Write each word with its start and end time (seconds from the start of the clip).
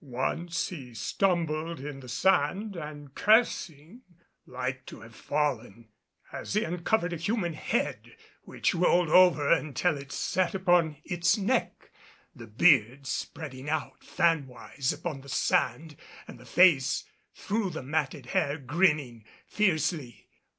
Once 0.03 0.69
he 0.69 0.95
stumbled 0.95 1.79
in 1.79 1.99
the 1.99 2.09
sand 2.09 2.75
and 2.75 3.13
cursing, 3.13 4.01
like 4.47 4.83
to 4.87 5.01
have 5.01 5.13
fallen 5.15 5.87
as 6.33 6.55
he 6.55 6.63
uncovered 6.63 7.13
a 7.13 7.17
human 7.17 7.53
head 7.53 8.17
which 8.41 8.73
rolled 8.73 9.09
over 9.11 9.51
until 9.53 9.99
it 9.99 10.11
sat 10.11 10.55
upon 10.55 10.97
its 11.03 11.37
neck, 11.37 11.91
the 12.35 12.47
beard 12.47 13.05
spreading 13.05 13.69
out 13.69 14.03
fan 14.03 14.47
wise 14.47 14.91
upon 14.91 15.21
the 15.21 15.29
sand 15.29 15.95
and 16.27 16.39
the 16.39 16.47
face 16.47 17.03
through 17.35 17.69
the 17.69 17.83
matted 17.83 18.25
hair 18.25 18.57
grinning 18.57 19.23
fiercely. 19.45 20.25